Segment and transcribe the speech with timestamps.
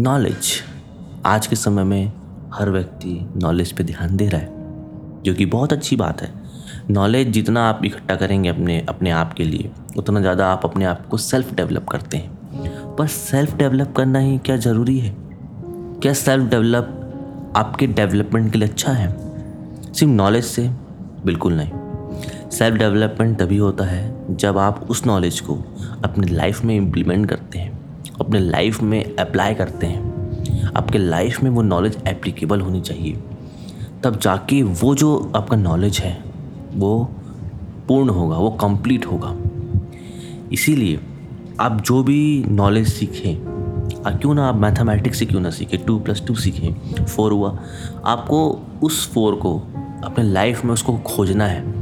[0.00, 0.50] Knowledge
[1.26, 2.12] आज के समय में
[2.54, 6.30] हर व्यक्ति नॉलेज पे ध्यान दे रहा है, जो कि बहुत अच्छी बात है।
[6.90, 11.06] नॉलेज जितना आप इकट्ठा करेंगे अपने अपने आप के लिए, उतना ज़्यादा आप अपने आप
[11.06, 15.14] को सेल्फ डेवलप करते हैं। पर सेल्फ डेवलप करना ही क्या ज़रूरी है?
[16.02, 19.10] क्या सेल्फ डेवलप आपके डेवलपमेंट के लिए अच्छा है?
[19.92, 20.68] सिर्फ़ नॉलेज से
[21.24, 25.58] बिल्कुल नहीं। सेल्फ डेवलपमेंट तभी होता है जब आप उस नॉलेज को
[26.04, 27.79] अपनी लाइफ में इम्प्लीमेंट करते हैं।
[28.20, 30.10] अपने लाइफ में अप्लाई करते हैं।
[30.76, 33.20] आपके लाइफ में वो नॉलेज एप्लीकेबल होनी चाहिए।
[34.02, 36.24] तब जाके वो जो आपका नॉलेज है,
[36.74, 37.10] वो
[37.88, 39.36] पूर्ण होगा, वो कंप्लीट होगा।
[40.52, 41.00] इसीलिए
[41.60, 43.50] आप जो भी नॉलेज सीखें
[44.06, 47.58] आप क्यों ना आप मैथमेटिक्स से क्यों ना सीखें टू प्लस टू सीखें फोर हुआ।
[48.04, 49.62] आपको उस फोर को,
[50.04, 51.74] अपने लाइफ में उसको खोजना है।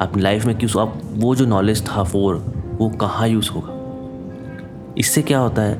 [0.00, 3.81] अपनी लाइफ में क्यों आप वो जो नॉलेज था फोर वो कहाँ यूज़ होगा?
[4.98, 5.74] इससे क्या होता है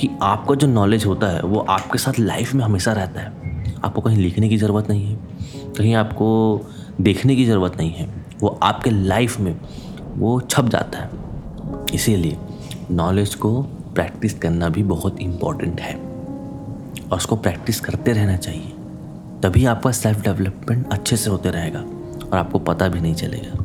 [0.00, 4.00] कि आपका जो नॉलेज होता है, वो आपके साथ लाइफ में हमेशा रहता है। आपको
[4.00, 5.18] कहीं लिखने की ज़रूरत नहीं है,
[5.78, 6.60] कहीं आपको
[7.00, 8.08] देखने की ज़रूरत नहीं है,
[8.40, 9.56] वो आपके लाइफ में
[10.16, 11.10] वो छप जाता है।
[11.94, 12.36] इसीलिए
[12.90, 13.62] नॉलेज को
[13.94, 18.72] प्रैक्टिस करना भी बहुत इंपॉर्टेंट है और उसको प्रैक्टिस करते रहना चाहिए।
[19.42, 21.80] तभी आपका सेल्फ डेवलपमेंट अच्छे से होते रहेगा
[22.26, 23.62] और आपको पता भी नहीं चलेगा।